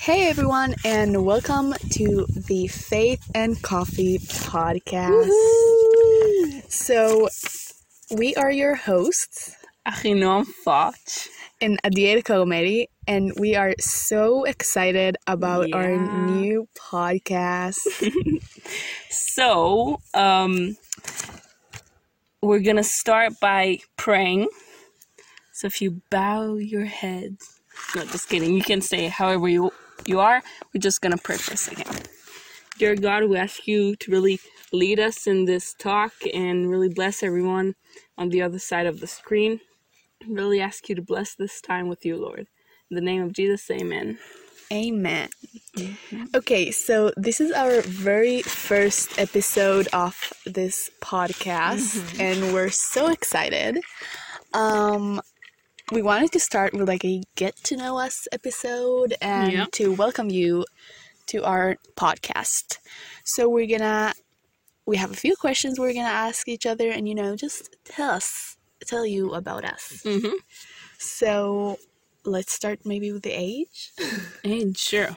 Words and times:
Hey 0.00 0.28
everyone, 0.28 0.74
and 0.84 1.26
welcome 1.26 1.74
to 1.90 2.24
the 2.48 2.68
Faith 2.68 3.30
and 3.34 3.60
Coffee 3.62 4.18
podcast. 4.18 5.28
So, 6.70 7.28
we 8.10 8.34
are 8.34 8.50
your 8.50 8.74
hosts, 8.76 9.54
Ahinoam 9.86 10.46
Foch. 10.64 10.94
and 11.60 11.78
Adiel 11.82 12.22
Karomeri, 12.22 12.86
and 13.06 13.32
we 13.38 13.54
are 13.56 13.74
so 13.78 14.44
excited 14.44 15.18
about 15.26 15.68
our 15.74 15.96
new 15.98 16.66
podcast. 16.74 17.78
So, 19.10 20.00
um, 20.14 20.76
we're 22.42 22.60
gonna 22.60 22.82
start 22.84 23.34
by 23.40 23.80
praying. 23.96 24.48
So 25.52 25.66
if 25.66 25.82
you 25.82 26.00
bow 26.10 26.54
your 26.56 26.84
head, 26.86 27.36
no, 27.94 28.04
just 28.06 28.28
kidding. 28.28 28.54
You 28.54 28.62
can 28.62 28.80
say 28.80 29.08
however 29.08 29.48
you 29.48 29.72
you 30.06 30.20
are. 30.20 30.42
We're 30.72 30.80
just 30.80 31.00
gonna 31.00 31.18
pray 31.18 31.36
for 31.36 31.54
a 31.54 31.56
second. 31.56 32.08
Dear 32.78 32.94
God, 32.96 33.24
we 33.24 33.36
ask 33.36 33.66
you 33.66 33.96
to 33.96 34.10
really 34.10 34.40
lead 34.72 34.98
us 35.00 35.26
in 35.26 35.44
this 35.44 35.74
talk 35.74 36.12
and 36.32 36.70
really 36.70 36.88
bless 36.88 37.22
everyone 37.22 37.74
on 38.16 38.30
the 38.30 38.42
other 38.42 38.58
side 38.58 38.86
of 38.86 39.00
the 39.00 39.06
screen. 39.06 39.60
Really 40.26 40.60
ask 40.60 40.88
you 40.88 40.94
to 40.94 41.02
bless 41.02 41.34
this 41.34 41.60
time 41.60 41.88
with 41.88 42.04
you, 42.04 42.16
Lord. 42.16 42.46
In 42.90 42.94
the 42.94 43.00
name 43.00 43.22
of 43.22 43.32
Jesus, 43.32 43.70
Amen. 43.70 44.18
Amen. 44.72 45.28
Okay, 46.34 46.70
so 46.70 47.12
this 47.16 47.40
is 47.40 47.50
our 47.50 47.80
very 47.80 48.42
first 48.42 49.18
episode 49.18 49.88
of 49.92 50.32
this 50.46 50.90
podcast, 51.02 52.20
and 52.20 52.54
we're 52.54 52.70
so 52.70 53.08
excited. 53.08 53.80
Um, 54.52 55.20
we 55.90 56.02
wanted 56.02 56.30
to 56.32 56.40
start 56.40 56.72
with 56.72 56.88
like 56.88 57.04
a 57.04 57.22
get 57.36 57.56
to 57.64 57.76
know 57.76 57.98
us 57.98 58.28
episode 58.32 59.14
and 59.20 59.52
Yeah. 59.52 59.66
to 59.72 59.92
welcome 59.92 60.30
you 60.30 60.64
to 61.26 61.44
our 61.44 61.76
podcast. 61.96 62.78
So 63.24 63.48
we're 63.48 63.66
gonna 63.66 64.12
we 64.86 64.96
have 64.96 65.10
a 65.10 65.16
few 65.16 65.36
questions 65.36 65.78
we're 65.78 65.92
gonna 65.94 66.08
ask 66.08 66.48
each 66.48 66.66
other, 66.66 66.90
and 66.90 67.08
you 67.08 67.14
know, 67.14 67.36
just 67.36 67.76
tell 67.84 68.10
us, 68.10 68.56
tell 68.86 69.06
you 69.06 69.32
about 69.34 69.64
us. 69.64 70.02
Mm-hmm. 70.04 70.34
So 70.98 71.78
let's 72.24 72.52
start 72.52 72.80
maybe 72.84 73.12
with 73.12 73.22
the 73.22 73.32
age. 73.32 73.92
Hey, 74.42 74.72
sure. 74.76 75.16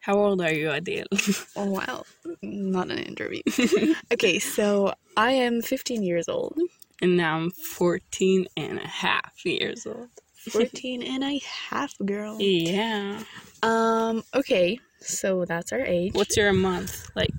How 0.00 0.16
old 0.18 0.40
are 0.42 0.52
you, 0.52 0.66
Adiel? 0.68 1.06
Oh 1.56 1.70
wow, 1.70 2.04
not 2.42 2.90
an 2.90 2.98
interview. 2.98 3.42
okay, 4.12 4.38
so 4.38 4.94
I 5.16 5.32
am 5.32 5.62
15 5.62 6.02
years 6.02 6.28
old. 6.28 6.58
And 7.02 7.16
now 7.16 7.36
I'm 7.36 7.50
14 7.50 8.46
and 8.56 8.78
a 8.78 8.86
half 8.86 9.44
years 9.44 9.86
old. 9.86 10.08
14 10.50 11.02
and 11.02 11.22
a 11.24 11.40
half, 11.40 11.92
girl. 12.04 12.40
Yeah. 12.40 13.22
Um, 13.62 14.22
okay, 14.34 14.78
so 15.00 15.44
that's 15.44 15.72
our 15.72 15.80
age. 15.80 16.14
What's 16.14 16.36
your 16.36 16.52
month? 16.52 17.10
Like, 17.14 17.32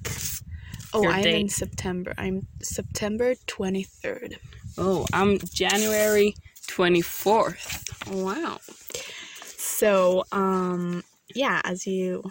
oh, 0.93 1.07
I'm 1.07 1.25
in? 1.25 1.49
September. 1.49 2.13
I'm 2.17 2.47
September 2.61 3.35
23rd. 3.47 4.35
oh, 4.77 5.05
I'm 5.11 5.39
January 5.39 6.35
24th. 6.67 8.23
Wow. 8.23 8.59
So, 9.45 10.23
um, 10.31 11.03
yeah, 11.33 11.61
as 11.65 11.87
you 11.87 12.23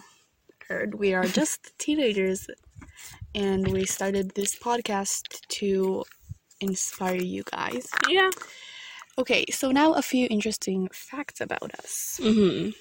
heard, 0.67 0.95
we 0.95 1.13
are 1.13 1.25
just 1.25 1.71
teenagers 1.77 2.47
and 3.35 3.67
we 3.67 3.85
started 3.85 4.31
this 4.35 4.57
podcast 4.57 5.39
to 5.47 6.03
inspire 6.63 7.21
you 7.35 7.43
guys. 7.43 7.87
Yeah. 8.09 8.29
Okay, 9.17 9.45
so 9.51 9.71
now 9.71 9.93
a 9.93 10.01
few 10.01 10.27
interesting 10.29 10.89
facts 10.91 11.39
about 11.39 11.69
us. 11.79 12.19
Mm-hmm. 12.21 12.71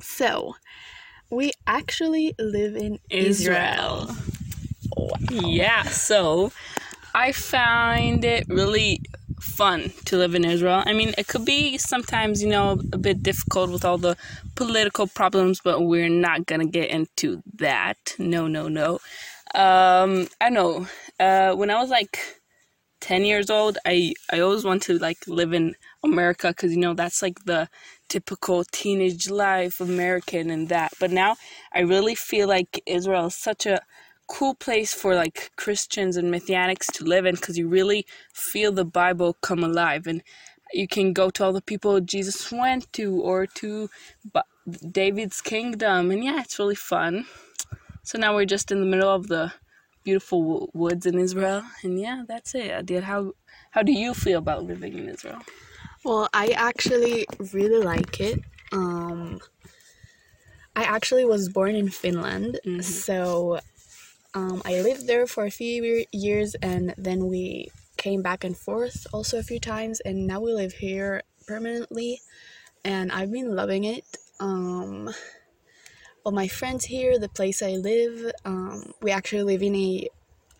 So, 0.00 0.56
we 1.30 1.52
actually 1.66 2.34
live 2.38 2.76
in 2.76 2.98
Israel. 3.10 4.10
Israel. 4.10 4.16
Wow. 4.96 5.16
Yeah, 5.30 5.82
so 5.84 6.52
I 7.14 7.32
find 7.32 8.24
it 8.24 8.44
really 8.48 9.00
fun 9.40 9.92
to 10.04 10.16
live 10.16 10.34
in 10.34 10.44
Israel. 10.44 10.82
I 10.86 10.92
mean, 10.92 11.14
it 11.16 11.26
could 11.28 11.44
be 11.44 11.78
sometimes, 11.78 12.42
you 12.42 12.48
know, 12.48 12.78
a 12.92 12.98
bit 12.98 13.22
difficult 13.22 13.70
with 13.70 13.84
all 13.84 13.98
the 13.98 14.16
political 14.54 15.06
problems, 15.06 15.60
but 15.62 15.82
we're 15.82 16.08
not 16.08 16.46
going 16.46 16.60
to 16.60 16.66
get 16.66 16.90
into 16.90 17.42
that. 17.54 18.14
No, 18.18 18.46
no, 18.46 18.68
no. 18.68 19.00
Um, 19.54 20.28
I 20.40 20.50
know. 20.50 20.86
Uh, 21.18 21.54
when 21.54 21.70
I 21.70 21.80
was 21.80 21.90
like 21.90 22.18
10 23.00 23.24
years 23.24 23.50
old, 23.50 23.78
I, 23.86 24.14
I 24.32 24.40
always 24.40 24.64
wanted 24.64 24.82
to 24.82 24.98
like 24.98 25.18
live 25.26 25.52
in 25.52 25.74
America 26.02 26.48
because, 26.48 26.72
you 26.72 26.78
know, 26.78 26.94
that's 26.94 27.22
like 27.22 27.44
the 27.44 27.68
typical 28.08 28.64
teenage 28.64 29.28
life, 29.28 29.80
American 29.80 30.50
and 30.50 30.68
that. 30.68 30.92
But 30.98 31.10
now 31.10 31.36
I 31.72 31.80
really 31.80 32.14
feel 32.14 32.48
like 32.48 32.82
Israel 32.86 33.26
is 33.26 33.36
such 33.36 33.66
a 33.66 33.80
cool 34.28 34.54
place 34.54 34.92
for 34.92 35.14
like 35.14 35.50
Christians 35.56 36.16
and 36.16 36.32
Messianics 36.32 36.86
to 36.94 37.04
live 37.04 37.26
in 37.26 37.34
because 37.36 37.58
you 37.58 37.68
really 37.68 38.06
feel 38.32 38.72
the 38.72 38.84
Bible 38.84 39.34
come 39.34 39.62
alive. 39.62 40.06
And 40.06 40.22
you 40.72 40.88
can 40.88 41.12
go 41.12 41.30
to 41.30 41.44
all 41.44 41.52
the 41.52 41.60
people 41.62 42.00
Jesus 42.00 42.50
went 42.50 42.92
to 42.94 43.20
or 43.20 43.46
to 43.46 43.88
David's 44.90 45.40
kingdom. 45.40 46.10
And 46.10 46.24
yeah 46.24 46.40
it's 46.40 46.58
really 46.58 46.74
fun. 46.74 47.26
So 48.02 48.18
now 48.18 48.34
we're 48.34 48.46
just 48.46 48.70
in 48.72 48.80
the 48.80 48.86
middle 48.86 49.12
of 49.12 49.28
the 49.28 49.52
beautiful 50.06 50.40
w- 50.50 50.68
woods 50.82 51.04
in 51.10 51.16
Israel 51.26 51.60
and 51.84 51.94
yeah 52.04 52.18
that's 52.30 52.52
it 52.62 52.70
Adiel 52.78 53.04
how 53.12 53.20
how 53.74 53.82
do 53.88 53.92
you 54.02 54.10
feel 54.24 54.38
about 54.44 54.60
living 54.72 54.94
in 55.00 55.06
Israel 55.16 55.42
Well, 56.08 56.28
I 56.32 56.46
actually 56.70 57.16
really 57.58 57.82
like 57.94 58.14
it. 58.30 58.38
Um, 58.78 59.20
I 60.80 60.84
actually 60.96 61.24
was 61.34 61.48
born 61.58 61.74
in 61.82 61.88
Finland, 62.02 62.52
Mhm. 62.64 62.82
so 63.06 63.58
um, 64.38 64.58
I 64.70 64.74
lived 64.88 65.04
there 65.10 65.26
for 65.34 65.42
a 65.46 65.50
few 65.62 66.04
years, 66.12 66.50
and 66.72 66.84
then 67.06 67.20
we 67.32 67.44
came 68.04 68.20
back 68.28 68.40
and 68.48 68.56
forth 68.66 68.98
also 69.14 69.34
a 69.38 69.46
few 69.50 69.58
times, 69.74 69.96
and 70.06 70.16
now 70.30 70.38
we 70.46 70.52
live 70.62 70.74
here 70.86 71.12
permanently, 71.50 72.12
and 72.84 73.06
I've 73.16 73.32
been 73.38 73.50
loving 73.60 73.84
it. 73.96 74.04
Um, 74.48 75.10
well, 76.25 76.33
my 76.33 76.47
friends 76.47 76.85
here, 76.85 77.17
the 77.19 77.29
place 77.29 77.61
I 77.61 77.71
live, 77.91 78.31
um, 78.45 78.93
we 79.01 79.11
actually 79.11 79.43
live 79.43 79.63
in 79.63 79.75
a 79.75 80.07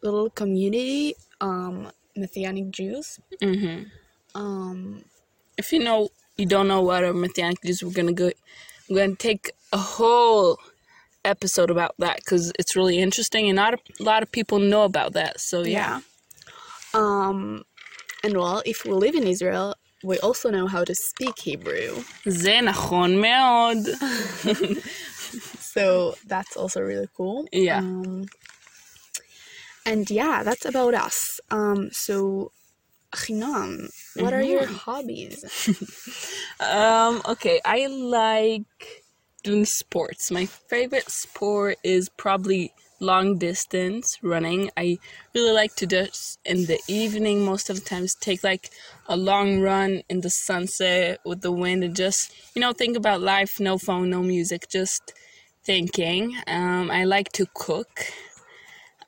little 0.01 0.29
community, 0.29 1.15
um, 1.39 1.91
Messianic 2.15 2.71
Jews. 2.71 3.19
mm-hmm. 3.41 3.83
Um, 4.33 5.03
if 5.57 5.73
you 5.73 5.79
know 5.83 6.09
you 6.37 6.45
don't 6.45 6.67
know 6.67 6.81
what 6.81 7.03
a 7.03 7.13
messianic 7.13 7.59
is 7.63 7.83
we're 7.83 7.91
gonna 7.91 8.13
go 8.13 8.31
we're 8.89 9.01
gonna 9.03 9.15
take 9.15 9.51
a 9.73 9.77
whole 9.77 10.57
episode 11.25 11.69
about 11.69 11.93
that 11.99 12.15
because 12.17 12.51
it's 12.57 12.75
really 12.75 12.97
interesting 12.97 13.43
and 13.49 13.57
not 13.57 13.73
a 13.73 14.03
lot 14.03 14.23
of 14.23 14.31
people 14.31 14.57
know 14.59 14.83
about 14.83 15.13
that 15.13 15.39
so 15.39 15.63
yeah, 15.63 15.99
Um, 16.93 17.63
and 18.23 18.37
well, 18.37 18.61
if 18.65 18.83
we 18.85 18.91
live 18.91 19.15
in 19.15 19.25
Israel, 19.27 19.75
we 20.03 20.17
also 20.19 20.49
know 20.49 20.67
how 20.67 20.83
to 20.83 20.95
speak 20.95 21.39
Hebrew. 21.39 22.03
זה 22.25 22.61
נכון 22.61 23.21
מאוד 23.21 23.77
So 25.76 26.16
that's 26.26 26.56
also 26.56 26.80
really 26.80 27.08
cool. 27.16 27.46
Yeah. 27.52 27.78
Um, 27.80 28.26
and 29.84 30.10
yeah, 30.10 30.42
that's 30.42 30.64
about 30.64 30.94
us. 30.94 31.40
Um, 31.50 31.90
so, 31.92 32.52
Chinam, 33.12 33.90
what 34.16 34.32
are 34.32 34.42
your 34.42 34.66
hobbies? 34.66 35.44
um 36.60 37.22
okay 37.28 37.60
i 37.64 37.86
like 37.86 39.04
doing 39.42 39.64
sports 39.64 40.30
my 40.30 40.44
favorite 40.46 41.10
sport 41.10 41.76
is 41.84 42.08
probably 42.08 42.72
long 43.00 43.38
distance 43.38 44.18
running 44.22 44.70
i 44.76 44.98
really 45.34 45.52
like 45.52 45.74
to 45.76 45.86
just 45.86 46.38
in 46.44 46.66
the 46.66 46.78
evening 46.88 47.44
most 47.44 47.68
of 47.70 47.76
the 47.76 47.84
times 47.84 48.14
take 48.14 48.42
like 48.42 48.70
a 49.06 49.16
long 49.16 49.60
run 49.60 50.02
in 50.08 50.20
the 50.20 50.30
sunset 50.30 51.20
with 51.24 51.40
the 51.42 51.52
wind 51.52 51.84
and 51.84 51.96
just 51.96 52.32
you 52.54 52.60
know 52.60 52.72
think 52.72 52.96
about 52.96 53.20
life 53.20 53.60
no 53.60 53.78
phone 53.78 54.10
no 54.10 54.22
music 54.22 54.68
just 54.68 55.12
thinking 55.66 56.36
um, 56.46 56.90
i 56.90 57.04
like 57.04 57.30
to 57.32 57.46
cook 57.54 58.12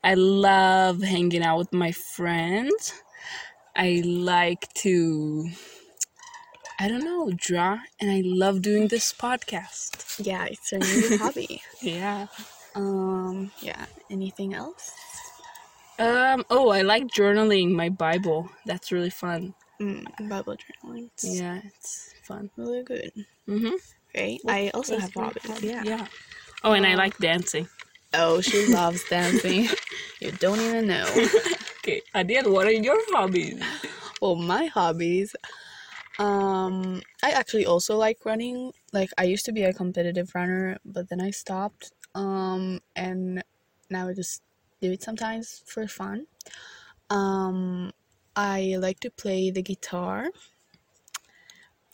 i 0.02 0.14
love 0.14 1.02
hanging 1.02 1.42
out 1.42 1.58
with 1.58 1.72
my 1.72 1.92
friends 1.92 2.94
i 3.76 4.02
like 4.04 4.72
to 4.74 5.48
I 6.80 6.86
don't 6.86 7.02
know, 7.04 7.32
draw, 7.34 7.80
and 8.00 8.08
I 8.08 8.22
love 8.24 8.62
doing 8.62 8.86
this 8.86 9.12
podcast. 9.12 10.24
Yeah, 10.24 10.44
it's 10.44 10.70
a 10.70 10.78
new 10.78 11.18
hobby. 11.22 11.60
Yeah. 11.82 12.28
Um, 12.76 13.50
yeah, 13.60 13.86
anything 14.08 14.54
else? 14.54 14.92
Um. 15.98 16.44
Oh, 16.50 16.68
I 16.68 16.82
like 16.82 17.08
journaling 17.08 17.72
my 17.72 17.88
Bible. 17.88 18.48
That's 18.64 18.92
really 18.92 19.10
fun. 19.10 19.54
Mm, 19.80 20.06
Bible 20.28 20.54
journaling. 20.54 21.10
It's 21.14 21.24
Yeah, 21.24 21.62
it's 21.66 22.14
fun. 22.22 22.48
really 22.56 22.84
good. 22.84 23.10
Mm-hmm. 23.48 23.74
Okay, 24.14 24.38
I 24.46 24.70
also 24.72 24.96
have 24.98 25.12
hobbies. 25.14 25.42
hobby? 25.50 25.66
Yeah. 25.66 25.82
Yeah. 25.82 26.06
Oh, 26.64 26.72
and 26.72 26.86
I 26.86 26.94
like 26.94 27.16
dancing. 27.18 27.68
Oh, 28.14 28.40
she 28.40 28.66
loves 28.66 29.02
dancing. 29.08 29.68
you 30.20 30.32
don't 30.32 30.60
even 30.60 30.86
know. 30.86 31.06
Okay, 31.88 32.02
Adiel, 32.14 32.52
what 32.52 32.66
are 32.66 32.72
your 32.72 33.00
hobbies? 33.14 33.62
Well, 34.20 34.34
my 34.34 34.66
hobbies. 34.66 35.34
Um, 36.18 37.00
I 37.22 37.30
actually 37.30 37.64
also 37.64 37.96
like 37.96 38.26
running 38.26 38.72
like 38.92 39.10
I 39.16 39.24
used 39.24 39.46
to 39.46 39.52
be 39.52 39.62
a 39.62 39.72
competitive 39.72 40.34
runner, 40.34 40.76
but 40.84 41.08
then 41.08 41.20
I 41.20 41.30
stopped. 41.30 41.92
Um, 42.14 42.80
and 42.96 43.42
now 43.88 44.08
I 44.08 44.12
just 44.12 44.42
do 44.82 44.92
it 44.92 45.02
sometimes 45.02 45.62
for 45.66 45.86
fun. 45.86 46.26
Um, 47.08 47.92
I 48.36 48.76
like 48.78 49.00
to 49.00 49.10
play 49.10 49.50
the 49.50 49.62
guitar. 49.62 50.28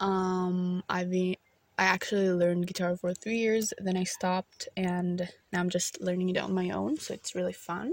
Um, 0.00 0.82
I've 0.88 1.10
been 1.10 1.36
I 1.78 1.84
actually 1.84 2.30
learned 2.30 2.66
guitar 2.66 2.96
for 2.96 3.14
three 3.14 3.38
years, 3.38 3.72
then 3.78 3.96
I 3.96 4.04
stopped, 4.04 4.68
and 4.76 5.28
now 5.52 5.60
I'm 5.60 5.70
just 5.70 6.00
learning 6.00 6.30
it 6.30 6.38
on 6.38 6.54
my 6.54 6.70
own, 6.70 6.96
so 6.98 7.14
it's 7.14 7.34
really 7.34 7.52
fun. 7.52 7.92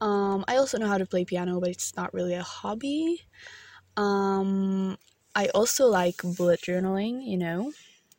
Um, 0.00 0.44
I 0.48 0.56
also 0.56 0.78
know 0.78 0.88
how 0.88 0.98
to 0.98 1.06
play 1.06 1.24
piano, 1.24 1.60
but 1.60 1.70
it's 1.70 1.96
not 1.96 2.14
really 2.14 2.34
a 2.34 2.42
hobby. 2.42 3.22
Um, 3.96 4.96
I 5.34 5.48
also 5.48 5.86
like 5.86 6.20
bullet 6.22 6.60
journaling, 6.62 7.26
you 7.26 7.38
know, 7.38 7.72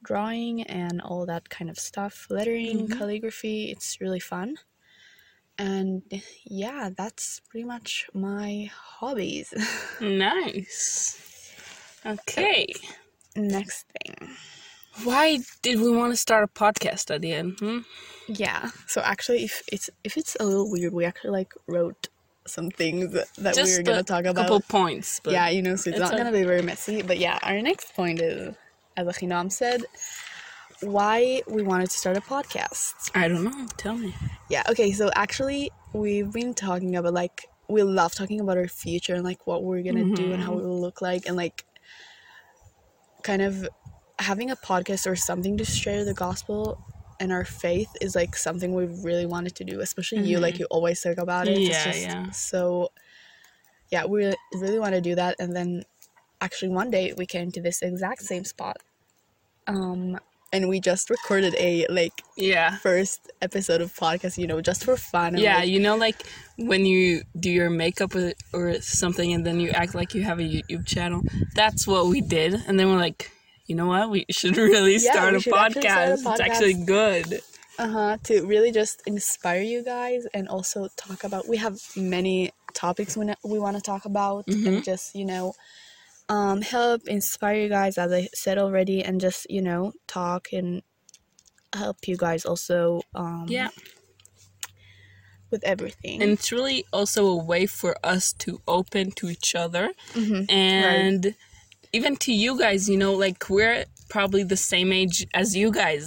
drawing 0.04 0.64
and 0.64 1.02
all 1.02 1.26
that 1.26 1.50
kind 1.50 1.70
of 1.70 1.78
stuff, 1.80 2.28
lettering, 2.30 2.88
Mhm. 2.88 2.98
calligraphy. 2.98 3.72
It's 3.72 4.02
really 4.02 4.20
fun. 4.20 4.58
And 5.58 6.04
yeah, 6.44 6.90
that's 6.96 7.40
pretty 7.50 7.66
much 7.66 8.10
my 8.14 8.70
hobbies. 8.74 9.54
Nice. 10.00 11.22
Okay. 12.06 12.74
Next 13.36 13.86
thing. 14.04 14.36
Why 15.04 15.40
did 15.62 15.80
we 15.80 15.92
want 15.92 16.14
to 16.14 16.18
start 16.18 16.44
a 16.44 16.48
podcast 16.48 17.14
at 17.14 17.22
the 17.22 17.34
end? 17.34 17.60
Hmm? 17.60 17.80
Yeah. 18.28 18.72
So 18.88 19.02
actually, 19.02 19.44
if 19.44 19.62
it's 19.72 19.90
if 20.04 20.18
it's 20.18 20.36
a 20.40 20.46
little 20.46 20.72
weird, 20.72 20.94
we 20.94 21.06
actually 21.06 21.32
like 21.32 21.54
wrote 21.68 22.08
some 22.48 22.70
things 22.70 23.12
that, 23.14 23.28
that 23.38 23.56
we 23.56 23.76
were 23.78 23.84
gonna 23.84 24.04
talk 24.04 24.26
about. 24.26 24.46
A 24.46 24.48
couple 24.48 24.62
points, 24.62 25.20
but 25.24 25.34
yeah, 25.34 25.50
you 25.50 25.62
know, 25.62 25.76
so 25.76 25.90
it's, 25.90 26.00
it's 26.00 26.00
not 26.00 26.14
a- 26.14 26.18
gonna 26.18 26.32
be 26.32 26.44
very 26.44 26.62
messy. 26.62 27.02
But 27.02 27.18
yeah, 27.18 27.40
our 27.44 27.62
next 27.62 27.94
point 27.96 28.22
is, 28.22 28.56
as 28.98 29.08
Ahinoam 29.08 29.52
said, 29.52 29.84
why 30.82 31.42
we 31.48 31.62
wanted 31.62 31.90
to 31.90 31.98
start 31.98 32.18
a 32.18 32.22
podcast. 32.22 33.12
I 33.14 33.28
don't 33.28 33.44
know. 33.44 33.68
Tell 33.78 33.96
me. 33.98 34.16
Yeah. 34.50 34.64
Okay. 34.70 34.92
So 34.92 35.12
actually, 35.16 35.72
we've 35.94 36.32
been 36.32 36.54
talking 36.54 36.96
about 36.96 37.14
like 37.14 37.48
we 37.68 37.84
love 37.84 38.14
talking 38.16 38.40
about 38.40 38.58
our 38.58 38.68
future 38.68 39.16
and 39.16 39.24
like 39.24 39.46
what 39.46 39.64
we're 39.64 39.84
gonna 39.84 40.16
do 40.16 40.32
and 40.32 40.42
how 40.42 40.54
we 40.54 40.62
will 40.64 40.80
look 40.80 41.02
like 41.02 41.26
and 41.28 41.36
like 41.36 41.66
kind 43.24 43.42
of 43.42 43.68
having 44.20 44.50
a 44.52 44.56
podcast 44.56 45.10
or 45.10 45.16
something 45.16 45.58
to 45.58 45.66
share 45.66 46.06
the 46.06 46.14
gospel 46.14 46.78
and 47.20 47.32
our 47.32 47.46
faith 47.46 47.90
is 48.02 48.16
like 48.16 48.36
something 48.36 48.74
we've 48.74 49.04
really 49.04 49.26
wanted 49.26 49.56
to 49.56 49.64
do 49.64 49.80
especially 49.82 50.20
you 50.20 50.40
like 50.40 50.56
Mhm. 50.56 50.60
you 50.60 50.66
always 50.72 51.02
talk 51.02 51.18
about 51.18 51.48
it 51.48 51.58
It's 51.58 51.70
Yeah, 51.70 51.84
just 51.84 52.02
yeah. 52.02 52.30
so 52.32 52.90
yeah 53.92 54.06
we 54.06 54.34
really 54.54 54.80
want 54.80 54.96
to 54.96 55.02
do 55.02 55.16
that 55.16 55.36
and 55.40 55.56
then 55.56 55.84
actually 56.42 56.70
one 56.70 56.90
day 56.92 57.14
we 57.18 57.26
came 57.26 57.52
to 57.52 57.62
this 57.62 57.82
exact 57.82 58.22
same 58.22 58.44
spot 58.46 58.78
um 59.68 60.20
and 60.54 60.70
we 60.70 60.80
just 60.80 61.10
recorded 61.10 61.56
a 61.60 61.86
like 61.90 62.14
Yeah. 62.38 62.78
first 62.78 63.32
episode 63.42 63.82
of 63.82 63.94
podcast 63.94 64.38
you 64.38 64.48
know 64.48 64.62
just 64.62 64.84
for 64.86 64.96
fun 64.96 65.36
and, 65.36 65.44
Yeah, 65.44 65.60
like, 65.60 65.70
you 65.70 65.80
know, 65.80 65.96
like 65.98 66.24
when 66.58 66.86
you 66.86 67.24
do 67.40 67.50
your 67.50 67.70
makeup 67.70 68.16
or, 68.16 68.34
or 68.54 68.80
something 68.82 69.34
and 69.34 69.46
then 69.46 69.60
you 69.60 69.70
act 69.72 69.96
like 69.96 70.14
you 70.14 70.24
have 70.24 70.40
a 70.40 70.44
YouTube 70.44 70.86
channel. 70.86 71.22
That's 71.56 71.86
what 71.88 72.08
we 72.08 72.22
did. 72.22 72.54
And 72.68 72.80
then 72.80 72.88
we're 72.90 72.98
like, 73.10 73.32
you 73.66 73.76
know 73.76 73.88
what? 73.88 74.10
We 74.10 74.26
should 74.30 74.58
really 74.72 74.98
Yeah, 74.98 75.12
start, 75.12 75.34
we 75.34 75.38
a, 75.38 75.42
should 75.42 75.54
start 75.54 75.72
a 75.76 75.82
podcast. 75.82 76.32
It's 76.32 76.40
actually 76.40 76.74
good. 76.86 77.42
uh-huh 77.78 78.18
to 78.24 78.46
really 78.46 78.72
just 78.72 79.02
inspire 79.06 79.62
you 79.62 79.84
guys 79.84 80.26
and 80.34 80.48
also 80.48 80.88
talk 80.96 81.24
about 81.26 81.48
we 81.50 81.58
have 81.58 81.76
many 81.98 82.52
topics 82.74 83.18
we, 83.18 83.26
we 83.44 83.60
want 83.60 83.76
to 83.76 83.82
talk 83.84 84.06
about 84.06 84.46
Mhm. 84.48 84.68
and 84.68 84.84
just 84.84 85.14
you 85.14 85.26
know 85.26 85.52
um 86.30 86.62
help 86.62 87.02
inspire 87.08 87.60
you 87.64 87.68
guys 87.70 87.98
as 87.98 88.12
i 88.14 88.30
said 88.34 88.58
already 88.58 89.04
and 89.04 89.20
just 89.20 89.46
you 89.50 89.62
know 89.62 89.92
talk 90.08 90.54
and 90.54 90.84
help 91.76 91.98
you 92.08 92.16
guys 92.16 92.46
also 92.46 93.02
um 93.14 93.48
Yeah. 93.50 93.70
with 95.52 95.64
everything 95.64 96.22
And 96.22 96.32
it's 96.32 96.52
really 96.52 96.86
also 96.92 97.28
a 97.28 97.36
way 97.52 97.66
for 97.66 97.96
us 98.04 98.34
to 98.44 98.62
open 98.68 99.12
to 99.20 99.30
each 99.30 99.54
other 99.56 99.92
Mhm. 100.14 100.50
and 100.50 101.36
even 101.96 102.16
to 102.26 102.32
you 102.34 102.52
guys, 102.60 102.90
you 102.92 102.98
know, 103.04 103.14
like 103.26 103.40
we're 103.50 103.86
probably 104.10 104.44
the 104.44 104.58
same 104.74 104.90
age 105.02 105.18
as 105.34 105.56
you 105.56 105.72
guys. 105.72 106.04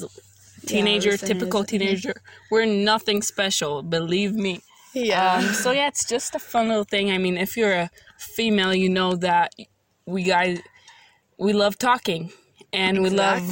Teenager, 0.67 1.17
same 1.17 1.29
typical. 1.31 1.61
Mhm. 1.63 1.69
teenager. 1.73 2.15
We're 2.51 2.67
nothing 2.93 3.21
special, 3.23 3.83
believe 3.83 4.35
me. 4.47 4.55
yeah 4.95 5.37
Um, 5.37 5.45
so 5.63 5.69
yeah, 5.79 5.89
it's 5.93 6.05
just 6.15 6.35
a 6.35 6.39
fun 6.53 6.65
little 6.69 6.89
thing. 6.95 7.07
I 7.11 7.19
mean, 7.25 7.37
if 7.47 7.57
you're 7.59 7.79
a 7.87 7.91
female, 8.37 8.75
you 8.83 8.89
know 8.99 9.11
that 9.29 9.49
we 10.07 10.21
guys 10.35 10.59
we 11.39 11.53
love 11.53 11.75
talking 11.79 12.23
and 12.73 12.95
we 13.05 13.11
love 13.11 13.43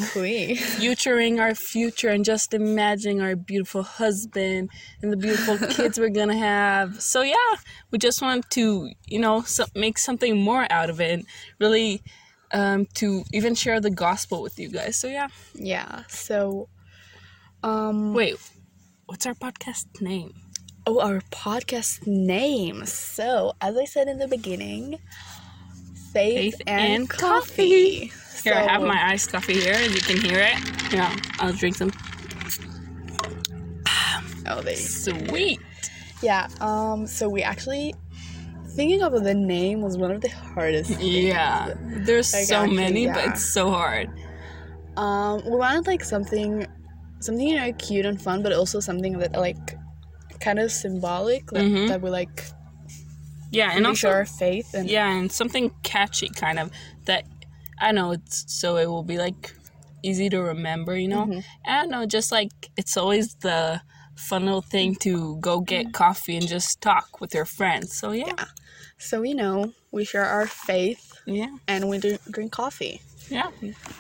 futuring 0.79 1.35
our 1.41 1.55
future 1.55 2.09
and 2.15 2.25
just 2.25 2.53
imagining 2.55 3.21
our 3.21 3.37
beautiful 3.37 3.83
husband 3.83 4.69
and 5.01 5.13
the 5.13 5.17
beautiful 5.17 5.57
kids 5.77 5.99
we're 5.99 6.17
gonna 6.21 6.37
have. 6.37 7.01
So 7.13 7.23
yeah, 7.23 7.53
we 7.91 7.99
just 7.99 8.21
want 8.23 8.51
to 8.57 8.91
you 9.07 9.21
know 9.25 9.43
so, 9.43 9.65
make 9.75 9.99
something 9.99 10.37
more 10.51 10.67
out 10.71 10.91
of 10.91 11.01
it 11.01 11.11
and 11.17 11.25
really 11.61 12.03
um, 12.53 12.87
to 12.95 13.25
even 13.33 13.55
share 13.55 13.81
the 13.81 13.91
gospel 13.91 14.43
with 14.43 14.59
you 14.59 14.69
guys. 14.69 14.97
So 14.97 15.09
yeah, 15.09 15.29
yeah 15.55 16.03
so 16.09 16.69
um 17.63 18.15
wait, 18.15 18.37
what's 19.07 19.27
our 19.27 19.35
podcast 19.35 20.01
name? 20.01 20.35
Oh, 20.89 21.01
our 21.01 21.21
podcast 21.33 22.07
name. 22.07 22.87
So, 22.87 23.55
as 23.61 23.77
I 23.77 23.87
said 23.87 24.07
in 24.07 24.19
the 24.19 24.29
beginning, 24.29 25.01
faith, 26.13 26.55
Faith 26.55 26.63
and, 26.69 26.93
and 27.03 27.11
coffee. 27.11 28.13
Here, 28.45 28.55
I 28.55 28.63
have 28.63 28.83
my 28.83 29.09
iced 29.11 29.33
coffee 29.33 29.59
here, 29.59 29.75
as 29.75 29.93
you 29.93 30.01
can 30.01 30.21
hear 30.21 30.39
it. 30.39 30.93
Yeah, 30.93 31.15
I'll 31.41 31.53
drink 31.53 31.77
some. 31.77 31.93
Oh, 34.49 34.61
they. 34.63 34.77
Sweet. 34.77 35.59
Yeah. 36.23 36.47
Um. 36.61 37.09
So 37.09 37.29
we 37.29 37.43
actually 37.43 37.95
thinking 38.77 39.03
of 39.03 39.13
the 39.25 39.35
name 39.35 39.81
was 39.81 39.97
one 39.97 40.11
of 40.13 40.21
the 40.21 40.29
hardest. 40.29 40.91
Things. 40.97 41.03
Yeah, 41.03 41.73
there's 42.07 42.33
Like, 42.33 42.45
so 42.45 42.63
actually, 42.63 42.77
many, 42.77 43.07
but 43.07 43.25
it's 43.31 43.45
so 43.45 43.71
hard. 43.71 44.09
Um. 44.97 45.43
We 45.45 45.57
wanted 45.57 45.87
like 45.87 46.05
something, 46.05 46.67
something 47.21 47.47
you 47.47 47.57
know 47.57 47.73
cute 47.75 48.07
and 48.07 48.21
fun, 48.21 48.43
but 48.43 48.53
also 48.53 48.81
something 48.81 49.19
that 49.19 49.33
like, 49.33 49.77
kind 50.41 50.59
of 50.59 50.71
symbolic 50.71 51.47
that, 51.51 51.65
Mhm. 51.65 51.89
that 51.89 52.01
we 52.03 52.11
like 52.11 52.45
Yeah, 53.51 53.71
and 53.75 53.87
also 53.87 54.09
our 54.09 54.25
faith 54.27 54.75
and 54.75 54.89
yeah, 54.91 55.11
and 55.11 55.31
something 55.33 55.71
catchy, 55.83 56.29
kind 56.29 56.59
of 56.59 56.71
that. 57.07 57.25
I 57.79 57.93
know 57.93 58.13
it's 58.13 58.45
so 58.53 58.77
it 58.77 58.87
will 58.87 59.03
be 59.05 59.19
like 59.19 59.55
easy 60.03 60.29
to 60.31 60.41
remember, 60.43 60.97
you 60.97 61.09
know. 61.09 61.27
Mhm. 61.27 61.45
I 61.67 61.81
don't 61.81 61.91
know, 61.91 62.07
just 62.07 62.33
like 62.33 62.53
it's 62.77 62.97
always 62.97 63.35
the 63.37 63.81
fun 64.17 64.47
little 64.47 64.63
thing 64.63 64.95
to 64.97 65.37
go 65.41 65.61
get 65.61 65.93
coffee 65.93 66.37
and 66.37 66.49
just 66.49 66.81
talk 66.81 67.21
with 67.21 67.35
your 67.35 67.45
friends. 67.45 67.93
So 67.93 68.13
yeah, 68.13 68.45
So 68.99 69.21
we 69.21 69.35
know 69.35 69.73
we 69.91 70.05
share 70.05 70.25
our 70.25 70.47
faith 70.47 71.13
yeah, 71.27 71.57
and 71.69 71.89
we 71.89 71.99
do, 71.99 72.19
drink 72.31 72.53
coffee. 72.53 73.01
yeah. 73.29 73.51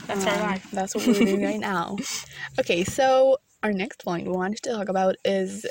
That's 0.06 0.26
our 0.26 0.34
Um, 0.34 0.40
life. 0.40 0.66
That's 0.72 0.94
what 0.94 1.06
we're 1.06 1.14
doing 1.24 1.42
right 1.42 1.60
now. 1.72 1.96
Okay, 2.58 2.84
so 2.84 3.38
our 3.62 3.72
next 3.72 4.04
point 4.04 4.26
we 4.26 4.32
wanted 4.32 4.62
to 4.62 4.70
talk 4.70 4.88
about 4.88 5.16
is 5.24 5.66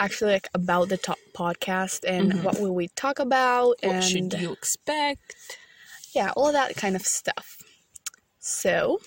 actually 0.00 0.32
like 0.32 0.48
about 0.54 0.88
the 0.88 0.96
top 0.98 1.18
podcast 1.34 2.04
and 2.06 2.32
Mhm. 2.32 2.42
what 2.44 2.60
will 2.60 2.74
we 2.74 2.88
talk 2.88 3.18
about 3.18 3.76
What 3.82 3.94
and 3.94 4.04
should 4.04 4.32
you 4.40 4.52
expect? 4.52 5.34
yeah, 6.12 6.30
all 6.36 6.52
that 6.52 6.76
kind 6.76 6.94
of 6.96 7.02
stuff. 7.06 7.56
So 8.38 9.00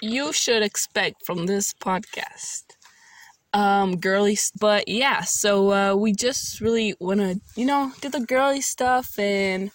you 0.00 0.32
should 0.32 0.62
expect 0.62 1.24
from 1.24 1.46
this 1.46 1.72
podcast 1.72 2.64
um 3.54 3.96
girly 3.98 4.38
but 4.60 4.88
yeah 4.88 5.20
so 5.22 5.72
uh 5.72 5.94
we 5.94 6.12
just 6.12 6.60
really 6.60 6.94
want 7.00 7.20
to 7.20 7.40
you 7.54 7.66
know 7.66 7.92
do 8.00 8.08
the 8.08 8.20
girly 8.20 8.60
stuff 8.60 9.18
and 9.18 9.70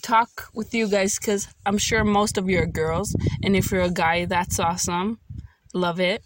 talk 0.00 0.48
with 0.54 0.74
you 0.74 0.88
guys 0.88 1.18
because 1.18 1.46
i'm 1.66 1.78
sure 1.78 2.04
most 2.04 2.38
of 2.38 2.48
you 2.48 2.58
are 2.58 2.66
girls 2.66 3.14
and 3.42 3.54
if 3.54 3.70
you're 3.70 3.82
a 3.82 3.90
guy 3.90 4.24
that's 4.24 4.58
awesome. 4.58 5.18
Love 5.74 6.00
it. 6.00 6.22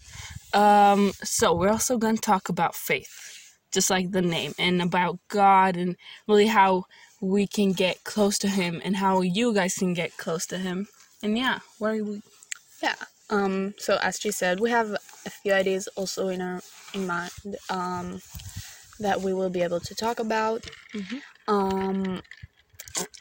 Um 0.53 1.11
so 1.23 1.53
we're 1.53 1.69
also 1.69 1.97
gonna 1.97 2.17
talk 2.17 2.49
about 2.49 2.75
faith 2.75 3.55
just 3.71 3.89
like 3.89 4.11
the 4.11 4.21
name 4.21 4.53
and 4.57 4.81
about 4.81 5.19
god 5.27 5.77
and 5.77 5.95
really 6.27 6.47
how 6.47 6.85
we 7.21 7.47
can 7.47 7.71
get 7.73 8.03
close 8.03 8.37
to 8.37 8.47
him 8.47 8.81
and 8.83 8.95
how 8.97 9.21
you 9.21 9.53
guys 9.53 9.75
can 9.75 9.93
get 9.93 10.17
close 10.17 10.45
to 10.47 10.57
him. 10.57 10.87
And 11.21 11.37
yeah 11.37 11.59
where 11.79 11.93
are 11.93 12.03
we? 12.03 12.21
Yeah, 12.81 12.95
um, 13.29 13.73
so 13.77 13.97
as 14.01 14.19
she 14.19 14.31
said, 14.31 14.59
we 14.59 14.69
have 14.69 14.91
a 15.25 15.29
few 15.29 15.53
ideas 15.53 15.87
also 15.95 16.27
in 16.29 16.41
our 16.41 16.61
in 16.97 17.07
mind 17.07 17.31
um, 17.69 18.21
that 18.99 19.21
we 19.21 19.33
will 19.33 19.49
be 19.49 19.61
able 19.61 19.79
to 19.79 19.93
talk 19.95 20.19
about. 20.19 20.61
Mhm. 20.93 21.21
Um, 21.47 22.21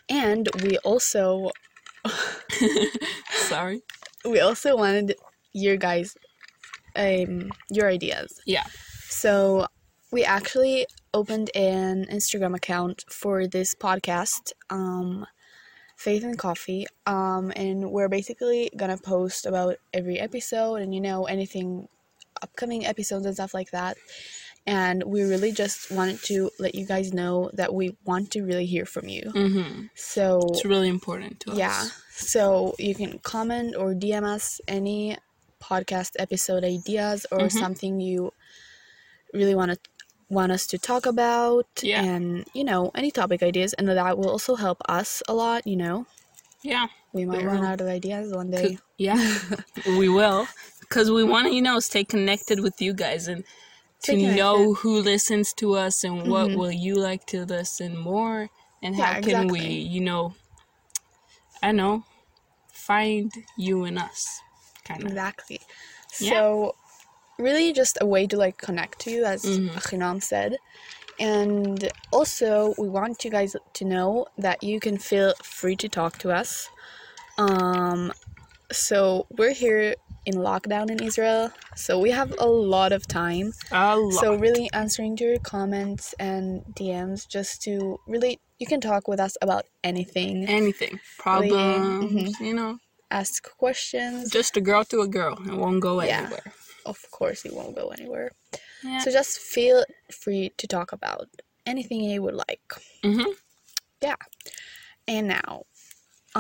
and 0.09 0.49
we 0.63 0.79
also 0.79 1.51
sorry 3.49 3.83
we 4.25 4.41
also 4.41 4.77
wanted 4.77 5.15
your 5.53 5.77
guys 5.77 6.17
um 6.95 7.51
your 7.71 7.89
ideas 7.89 8.41
Yeah. 8.47 8.65
so 9.09 9.67
we 10.13 10.25
actually 10.25 10.87
opened 11.13 11.51
an 11.55 12.07
instagram 12.07 12.55
account 12.55 13.05
for 13.11 13.47
this 13.47 13.75
podcast 13.75 14.53
um 14.71 15.27
Faith 15.97 16.25
and 16.25 16.37
Coffee. 16.39 16.87
Um, 17.07 17.51
and 17.57 17.91
we're 17.91 18.11
basically 18.11 18.71
gonna 18.77 18.99
post 18.99 19.47
about 19.47 19.77
every 19.95 20.21
episode 20.21 20.77
and 20.83 20.95
you 20.95 21.01
know 21.01 21.25
anything 21.25 21.89
upcoming 22.43 22.87
episodes 22.87 23.27
and 23.27 23.35
stuff 23.35 23.55
like 23.55 23.71
that. 23.71 23.97
And 24.67 25.05
we 25.05 25.23
really 25.23 25.53
just 25.53 25.93
wanted 25.93 26.21
to 26.25 26.51
let 26.59 26.75
you 26.75 26.85
guys 26.87 27.13
know 27.15 27.51
that 27.55 27.73
we 27.73 27.97
want 28.05 28.33
to 28.33 28.43
really 28.43 28.67
hear 28.67 28.85
from 28.85 29.09
you. 29.09 29.23
Mm-hmm. 29.35 29.87
So 29.95 30.41
It's 30.51 30.65
really 30.65 30.89
important 30.89 31.39
to 31.41 31.53
us. 31.53 31.59
yeah. 31.59 31.85
So 32.11 32.75
you 32.79 32.95
can 32.95 33.19
comment 33.21 33.77
or 33.79 33.95
DM 33.95 34.25
us 34.25 34.61
any 34.67 35.19
podcast 35.63 36.13
episode 36.19 36.65
ideas 36.65 37.27
or 37.31 37.39
Mhm. 37.47 37.53
something 37.53 38.01
you 38.01 38.33
really 39.33 39.55
want 39.55 39.71
to 39.73 39.79
want 40.29 40.51
us 40.51 40.67
to 40.67 40.79
talk 40.79 41.07
about 41.07 41.67
Yeah. 41.83 42.03
and 42.03 42.45
you 42.53 42.65
know 42.65 42.91
any 42.97 43.13
topic 43.13 43.43
ideas 43.45 43.73
and 43.75 43.87
that 43.89 44.19
will 44.19 44.29
also 44.31 44.57
help 44.57 44.83
us 44.89 45.23
a 45.29 45.35
lot 45.35 45.65
you 45.67 45.77
know 45.77 46.07
Yeah. 46.63 46.87
we 47.13 47.25
might 47.25 47.45
run 47.45 47.61
will. 47.61 47.67
out 47.67 47.81
of 47.81 47.87
ideas 47.87 48.33
one 48.33 48.51
day 48.51 48.79
Yeah. 48.99 49.21
we 49.87 50.09
will. 50.09 50.49
Because 50.89 51.11
we 51.11 51.25
want 51.25 51.49
to, 51.49 51.55
you 51.55 51.63
know, 51.63 51.81
stay 51.81 52.05
connected 52.05 52.61
with 52.61 52.81
you 52.81 52.93
guys 52.95 53.27
and 53.29 53.45
to 54.03 54.17
know 54.17 54.75
who 54.75 55.01
listens 55.01 55.53
to 55.55 55.75
us 55.75 56.05
and 56.05 56.29
what 56.29 56.51
Mhm. 56.51 56.57
will 56.57 56.71
you 56.73 56.95
like 56.97 57.27
to 57.27 57.45
listen 57.45 57.97
more 57.97 58.49
and 58.83 58.95
Yeah, 58.95 59.15
how 59.15 59.21
can 59.21 59.49
we, 59.49 59.61
you 59.61 60.01
know, 60.01 60.35
I 61.63 61.73
know, 61.73 62.05
find 62.73 63.33
you 63.57 63.85
and 63.85 63.99
us, 63.99 64.41
kind 64.85 65.03
of. 65.05 65.11
exactly 65.11 65.61
Yeah. 66.21 66.33
so 66.33 66.75
really 67.39 67.73
just 67.73 67.99
a 68.01 68.07
way 68.07 68.27
to 68.27 68.37
like 68.37 68.59
connect 68.59 69.01
to 69.01 69.11
you 69.11 69.25
as. 69.25 69.45
Ahinoam 69.45 70.23
said 70.23 70.59
and 71.19 71.91
also 72.13 72.75
we 72.79 72.89
want 72.89 73.25
you 73.25 73.31
guys 73.31 73.57
to 73.75 73.85
know 73.85 74.27
that 74.39 74.63
you 74.63 74.79
can 74.81 74.99
feel 74.99 75.35
free 75.43 75.77
to 75.77 75.89
talk 75.89 76.19
to 76.19 76.31
us 76.31 76.69
um 77.39 78.13
so 78.73 79.27
we're 79.39 79.53
here 79.55 79.95
in 80.27 80.35
lockdown 80.35 80.91
in 80.91 80.99
Israel 81.03 81.51
so 81.75 81.99
we 81.99 82.11
have 82.11 82.31
a 82.39 82.47
lot 82.47 82.93
of 82.93 83.07
time 83.07 83.53
A 83.71 83.97
lot. 83.97 84.21
so 84.23 84.35
really 84.35 84.69
answering 84.73 85.17
to 85.19 85.25
your 85.25 85.39
comments 85.55 86.15
and 86.19 86.63
DMs 86.79 87.27
just 87.37 87.63
to 87.63 87.99
really 88.07 88.39
you 88.59 88.67
can 88.67 88.81
talk 88.81 89.07
with 89.09 89.21
us 89.27 89.35
about 89.41 89.65
anything 89.85 90.35
Anything, 90.49 90.95
problems, 91.19 92.13
Mhm. 92.13 92.41
you 92.47 92.55
know, 92.55 92.73
ask 93.11 93.39
questions 93.65 94.31
just 94.39 94.57
a 94.57 94.61
girl 94.69 94.83
to 94.93 95.01
a 95.07 95.09
girl. 95.19 95.35
It 95.51 95.57
won't 95.63 95.81
go 95.81 95.95
Yeah. 96.03 96.21
anywhere. 96.21 96.49
of 96.93 96.99
course 97.19 97.41
it 97.49 97.53
won't 97.59 97.75
go 97.81 97.87
anywhere 97.97 98.31
Yeah. 98.85 99.01
So 99.03 99.11
just 99.19 99.33
feel 99.55 99.79
free 100.23 100.45
to 100.61 100.67
talk 100.77 100.89
about 100.99 101.27
anything 101.73 101.99
you 102.13 102.21
would 102.25 102.39
like. 102.49 102.69
hmm 103.03 103.33
Yeah. 104.07 104.21
And 105.15 105.25
now, 105.39 105.53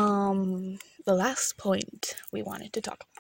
um, 0.03 0.79
the 1.09 1.15
last 1.25 1.57
point 1.67 2.03
we 2.35 2.41
wanted 2.51 2.71
to 2.77 2.81
talk 2.89 3.01
about. 3.07 3.16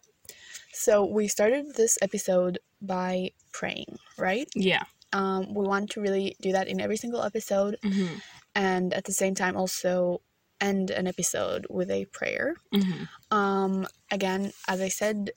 So 0.76 1.04
we 1.06 1.26
started 1.26 1.74
this 1.74 1.96
episode 2.02 2.58
by 2.82 3.32
praying, 3.52 3.96
right? 4.18 4.46
Yeah. 4.54 4.84
Um, 5.12 5.54
we 5.54 5.64
want 5.64 5.90
to 5.92 6.00
really 6.02 6.36
do 6.42 6.52
that 6.52 6.68
in 6.68 6.80
every 6.80 6.98
single 6.98 7.22
episode, 7.22 7.78
hmm 7.82 8.20
and 8.54 8.94
at 8.94 9.04
the 9.04 9.12
same 9.12 9.34
time 9.34 9.54
also 9.56 10.22
end 10.60 10.90
an 10.90 11.06
episode 11.06 11.66
with 11.68 11.90
a 11.90 12.04
prayer. 12.06 12.54
hmm 12.72 13.04
Um, 13.30 13.86
again, 14.10 14.52
as 14.68 14.80
I 14.80 14.88
said, 14.88 15.30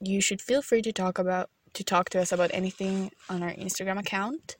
you 0.00 0.20
should 0.20 0.42
feel 0.42 0.62
free 0.62 0.82
to 0.82 0.92
talk 0.92 1.18
about 1.18 1.50
to 1.74 1.84
talk 1.84 2.10
to 2.10 2.20
us 2.20 2.32
about 2.32 2.50
anything 2.52 3.10
on 3.28 3.42
our 3.42 3.52
Instagram 3.52 3.98
account. 3.98 4.56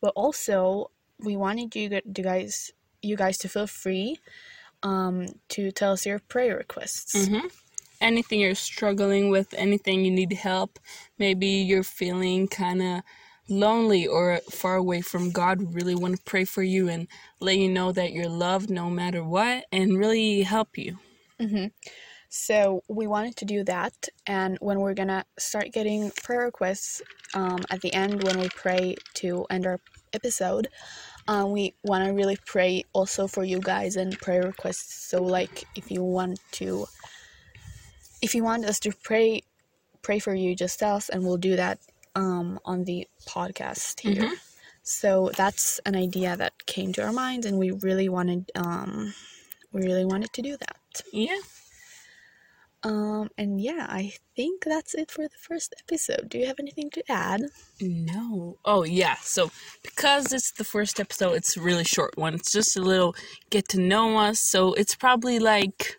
But 0.00 0.12
also, 0.16 0.90
we 1.18 1.36
wanted 1.36 1.74
you, 1.76 1.88
you 2.04 2.22
guys, 2.24 2.70
you 3.02 3.16
guys 3.16 3.36
to 3.38 3.48
feel 3.48 3.66
free 3.66 4.18
um, 4.82 5.26
to 5.50 5.72
tell 5.72 5.92
us 5.92 6.06
your 6.06 6.20
prayer 6.20 6.56
requests. 6.56 7.28
hmm 7.28 7.48
Anything 8.00 8.40
you're 8.40 8.54
struggling 8.54 9.30
with, 9.30 9.54
anything 9.54 10.04
you 10.04 10.10
need 10.10 10.32
help, 10.32 10.78
maybe 11.18 11.46
you're 11.46 11.82
feeling 11.82 12.48
kind 12.48 12.82
of 12.82 13.02
lonely 13.48 14.06
or 14.06 14.40
far 14.50 14.76
away 14.76 15.00
from 15.00 15.30
God, 15.30 15.74
really 15.74 15.94
want 15.94 16.16
to 16.16 16.22
pray 16.24 16.44
for 16.44 16.62
you 16.62 16.88
and 16.88 17.06
let 17.40 17.56
you 17.56 17.68
know 17.68 17.92
that 17.92 18.12
you're 18.12 18.28
loved 18.28 18.70
no 18.70 18.90
matter 18.90 19.22
what 19.22 19.64
and 19.72 19.98
really 19.98 20.42
help 20.42 20.76
you. 20.76 20.98
hmm 21.40 21.66
So 22.28 22.82
we 22.88 23.06
wanted 23.06 23.36
to 23.36 23.44
do 23.44 23.64
that, 23.64 23.94
and 24.26 24.58
when 24.60 24.80
we're 24.80 24.94
gonna 24.94 25.24
start 25.38 25.72
getting 25.72 26.10
prayer 26.24 26.44
requests 26.46 27.02
um, 27.34 27.60
at 27.70 27.80
the 27.80 27.92
end 27.94 28.24
when 28.24 28.38
we 28.40 28.48
pray 28.50 28.96
to 29.14 29.46
end 29.50 29.66
our 29.66 29.80
episode, 30.12 30.68
um, 31.28 31.52
we 31.52 31.74
want 31.82 32.04
to 32.04 32.12
really 32.12 32.36
pray 32.46 32.84
also 32.92 33.26
for 33.26 33.44
you 33.44 33.60
guys 33.60 33.96
and 33.96 34.18
prayer 34.18 34.42
requests. 34.42 35.08
So 35.08 35.22
like 35.22 35.64
if 35.74 35.90
you 35.90 36.02
want 36.02 36.40
to, 36.52 36.86
if 38.26 38.34
you 38.34 38.42
want 38.50 38.64
us 38.70 38.78
to 38.80 38.90
pray, 39.08 39.28
pray 40.02 40.18
for 40.18 40.34
you, 40.34 40.50
just 40.64 40.80
tell 40.80 40.96
us, 40.96 41.08
and 41.08 41.20
we'll 41.24 41.44
do 41.50 41.54
that 41.54 41.78
um, 42.22 42.58
on 42.64 42.78
the 42.90 43.06
podcast 43.34 44.00
here. 44.00 44.24
Mhm. 44.24 44.36
So 44.82 45.08
that's 45.40 45.80
an 45.88 45.94
idea 46.06 46.36
that 46.36 46.54
came 46.74 46.90
to 46.94 47.02
our 47.06 47.12
minds, 47.12 47.46
and 47.46 47.56
we 47.58 47.70
really 47.88 48.08
wanted, 48.08 48.42
um, 48.54 49.14
we 49.72 49.82
really 49.88 50.04
wanted 50.12 50.32
to 50.32 50.42
do 50.42 50.56
that. 50.64 50.80
Yeah. 51.12 51.42
Um, 52.82 53.30
and 53.36 53.60
yeah, 53.60 53.86
I 53.88 54.12
think 54.36 54.64
that's 54.64 54.94
it 54.94 55.10
for 55.10 55.24
the 55.34 55.40
first 55.48 55.74
episode. 55.82 56.28
Do 56.30 56.38
you 56.38 56.46
have 56.46 56.60
anything 56.60 56.90
to 56.90 57.02
add? 57.10 57.42
No. 57.80 58.58
Oh, 58.64 58.84
yeah. 58.84 59.16
So, 59.22 59.50
because 59.82 60.32
it's 60.32 60.52
the 60.52 60.68
first 60.74 61.00
episode, 61.00 61.34
it's 61.34 61.56
a 61.56 61.60
really 61.68 61.84
short 61.96 62.16
one. 62.16 62.34
It's 62.34 62.52
just 62.52 62.76
a 62.76 62.82
little 62.92 63.12
get 63.50 63.68
to 63.70 63.80
know 63.80 64.18
us. 64.18 64.38
So, 64.40 64.72
it's 64.74 64.94
probably 64.94 65.38
like, 65.40 65.98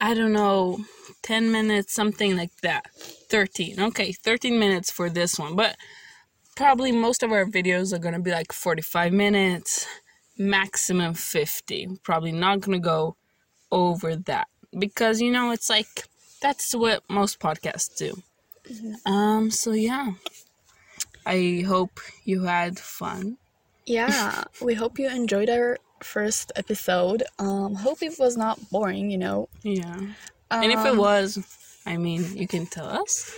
I 0.00 0.14
don't 0.14 0.32
know, 0.32 0.78
10 1.22 1.50
minutes, 1.50 1.92
something 1.92 2.36
like 2.36 2.54
that. 2.62 2.90
13. 2.94 3.80
Okay, 3.80 4.12
13 4.12 4.58
minutes 4.58 4.90
for 4.90 5.10
this 5.10 5.38
one. 5.38 5.56
But 5.56 5.76
probably 6.56 6.92
most 6.92 7.22
of 7.22 7.32
our 7.32 7.44
videos 7.44 7.92
are 7.92 7.98
going 7.98 8.14
to 8.14 8.20
be 8.20 8.30
like 8.30 8.52
45 8.52 9.12
minutes, 9.12 9.86
maximum 10.36 11.14
50. 11.14 11.98
Probably 12.02 12.32
not 12.32 12.60
going 12.60 12.80
to 12.80 12.84
go 12.84 13.16
over 13.72 14.16
that. 14.16 14.48
Because, 14.78 15.20
you 15.20 15.32
know, 15.32 15.50
it's 15.50 15.68
like, 15.68 16.04
that's 16.40 16.74
what 16.74 17.02
most 17.08 17.40
podcasts 17.40 17.96
do. 17.96 18.22
Um, 19.04 19.50
so 19.50 19.72
yeah. 19.72 20.12
I 21.26 21.64
hope 21.66 22.00
you 22.24 22.42
had 22.42 22.78
fun. 22.78 23.36
Yeah, 23.84 24.44
we 24.60 24.74
hope 24.74 24.98
you 24.98 25.08
enjoyed 25.08 25.48
our 25.48 25.78
first 26.04 26.52
episode. 26.56 27.22
Um, 27.38 27.74
hope 27.74 28.02
it 28.02 28.18
was 28.18 28.36
not 28.36 28.58
boring, 28.70 29.10
you 29.10 29.18
know. 29.18 29.48
Yeah. 29.62 29.96
and 30.50 30.72
if 30.72 30.78
it 30.84 30.92
Um, 30.92 30.98
was, 30.98 31.38
I 31.86 31.96
mean, 31.96 32.36
you 32.36 32.46
can 32.48 32.66
tell 32.66 32.86
us. 32.88 33.30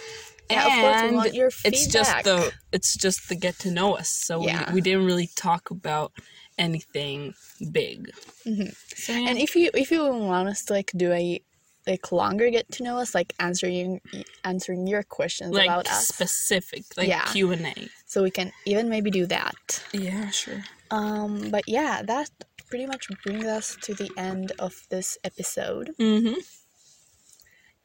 yeah, 0.50 0.67
of 0.67 0.73
course, 0.81 1.02
we 1.02 1.09
And 1.09 1.17
want 1.17 1.35
your 1.35 1.50
feedback. 1.50 1.73
It's 1.73 1.87
just 1.93 2.25
the 2.25 2.52
it's 2.73 2.97
just 2.97 3.29
the 3.29 3.35
get 3.37 3.59
to 3.61 3.71
know 3.71 3.97
us. 3.97 4.09
So 4.09 4.43
Yeah. 4.45 4.69
we, 4.69 4.75
we 4.76 4.81
didn't 4.81 5.05
really 5.07 5.29
talk 5.37 5.71
about 5.71 6.12
anything 6.59 7.35
big. 7.73 8.11
Mhm. 8.47 8.75
So 8.97 9.12
yeah. 9.12 9.29
And 9.31 9.38
if 9.38 9.55
you 9.57 9.71
if 9.75 9.90
you 9.90 10.02
want 10.07 10.49
us 10.49 10.64
to 10.67 10.73
like 10.75 10.90
do 10.97 11.12
a 11.12 11.40
like 11.87 12.12
longer 12.12 12.50
get 12.50 12.71
to 12.73 12.83
know 12.83 12.99
us, 12.99 13.14
like 13.14 13.33
answering 13.40 14.00
answering 14.45 14.87
your 14.87 15.02
questions 15.02 15.52
like 15.55 15.67
about 15.69 15.88
us, 15.88 16.07
specific, 16.09 16.85
like 16.97 17.09
Yeah. 17.09 17.25
Q 17.33 17.52
and 17.52 17.67
A. 17.67 17.88
so 18.07 18.23
we 18.23 18.31
can 18.31 18.52
even 18.67 18.88
maybe 18.88 19.11
do 19.11 19.26
that. 19.26 19.83
Yeah, 19.93 20.31
sure. 20.31 20.62
Um, 20.90 21.50
but 21.50 21.64
yeah, 21.69 22.02
that 22.02 22.29
pretty 22.70 22.86
much 22.86 23.08
brings 23.24 23.44
us 23.44 23.76
to 23.82 23.94
the 23.94 24.10
end 24.16 24.52
of 24.58 24.86
this 24.88 25.18
episode. 25.24 25.90
Mm-hmm. 25.98 26.40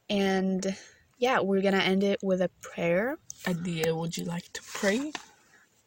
And 0.08 0.76
yeah, 1.18 1.40
we're 1.40 1.62
gonna 1.62 1.78
end 1.78 2.04
it 2.04 2.20
with 2.22 2.40
a 2.40 2.50
prayer, 2.62 3.18
Adia, 3.46 3.94
would 3.94 4.16
you 4.16 4.24
like 4.24 4.52
to 4.54 4.62
pray? 4.62 5.12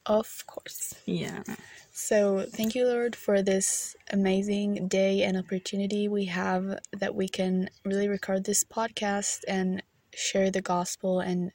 of 0.06 0.44
course. 0.48 0.96
Yeah. 1.06 1.44
So, 1.92 2.46
thank 2.50 2.74
you, 2.74 2.88
Lord, 2.88 3.16
for 3.16 3.42
this 3.42 3.96
amazing 4.12 4.88
day 4.88 5.24
and 5.24 5.38
opportunity 5.38 6.08
we 6.08 6.26
have 6.26 6.80
that 6.98 7.14
we 7.14 7.28
can 7.28 7.70
really 7.86 8.08
record 8.08 8.44
this 8.44 8.64
podcast 8.64 9.40
and 9.48 9.84
share 10.14 10.50
the 10.50 10.62
gospel 10.62 11.20
and 11.20 11.52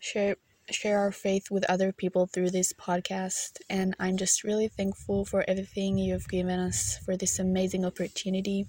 share 0.00 0.36
share 0.70 0.98
our 0.98 1.12
faith 1.12 1.50
with 1.50 1.64
other 1.68 1.92
people 1.92 2.26
through 2.26 2.50
this 2.50 2.72
podcast. 2.72 3.58
And 3.68 3.94
I'm 3.98 4.16
just 4.16 4.44
really 4.44 4.68
thankful 4.68 5.24
for 5.24 5.44
everything 5.46 5.98
you've 5.98 6.28
given 6.28 6.58
us 6.58 6.98
for 7.04 7.16
this 7.16 7.38
amazing 7.38 7.84
opportunity. 7.84 8.66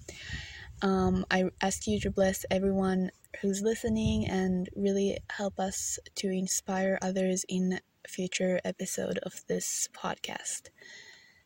Um, 0.81 1.25
I 1.31 1.45
ask 1.61 1.87
you 1.87 1.99
to 2.01 2.11
bless 2.11 2.45
everyone 2.51 3.11
who's 3.41 3.61
listening 3.61 4.27
and 4.27 4.67
really 4.75 5.17
help 5.29 5.59
us 5.59 5.97
to 6.15 6.27
inspire 6.29 6.99
others 7.01 7.45
in 7.47 7.79
future 8.07 8.59
episode 8.65 9.17
of 9.23 9.41
this 9.47 9.87
podcast. 9.95 10.69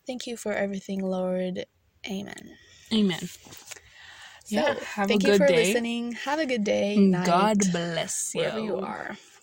Thank 0.08 0.25
you 0.27 0.36
for 0.36 0.53
everything, 0.53 1.01
Lord. 1.03 1.65
Amen. 2.10 2.58
Amen. 2.91 3.20
So, 3.20 4.56
Yeah, 4.56 4.74
have 4.96 5.06
a 5.06 5.08
thank 5.10 5.24
you 5.27 5.38
for 5.38 5.46
day. 5.48 5.56
listening. 5.58 6.13
Have 6.13 6.39
a 6.39 6.46
good 6.48 6.63
day, 6.63 6.98
night, 6.98 7.25
God 7.25 7.58
bless 7.72 8.32
you. 8.34 8.41
wherever 8.41 8.60
you 8.60 8.77
are. 8.79 9.15